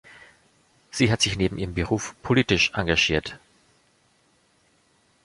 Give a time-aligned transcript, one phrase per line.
[0.89, 3.37] Sie hat sich neben ihrem Beruf politisch engagiert.